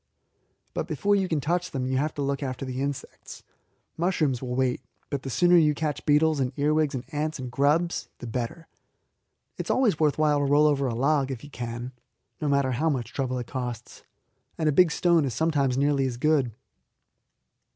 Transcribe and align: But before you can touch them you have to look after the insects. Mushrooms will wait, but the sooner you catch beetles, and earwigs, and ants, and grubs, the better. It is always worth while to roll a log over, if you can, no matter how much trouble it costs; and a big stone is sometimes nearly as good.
But 0.73 0.87
before 0.87 1.15
you 1.15 1.27
can 1.27 1.39
touch 1.39 1.69
them 1.69 1.85
you 1.85 1.97
have 1.97 2.11
to 2.15 2.23
look 2.23 2.41
after 2.41 2.65
the 2.65 2.81
insects. 2.81 3.43
Mushrooms 3.97 4.41
will 4.41 4.55
wait, 4.55 4.81
but 5.11 5.21
the 5.21 5.29
sooner 5.29 5.57
you 5.57 5.75
catch 5.75 6.07
beetles, 6.07 6.39
and 6.39 6.51
earwigs, 6.57 6.95
and 6.95 7.05
ants, 7.13 7.37
and 7.37 7.51
grubs, 7.51 8.09
the 8.17 8.25
better. 8.25 8.67
It 9.57 9.67
is 9.67 9.69
always 9.69 9.99
worth 9.99 10.17
while 10.17 10.39
to 10.39 10.45
roll 10.45 10.65
a 10.67 10.73
log 10.73 11.25
over, 11.27 11.31
if 11.31 11.43
you 11.43 11.51
can, 11.51 11.91
no 12.41 12.49
matter 12.49 12.71
how 12.71 12.89
much 12.89 13.13
trouble 13.13 13.37
it 13.37 13.45
costs; 13.45 14.01
and 14.57 14.67
a 14.67 14.71
big 14.71 14.89
stone 14.89 15.23
is 15.23 15.35
sometimes 15.35 15.77
nearly 15.77 16.07
as 16.07 16.17
good. 16.17 16.51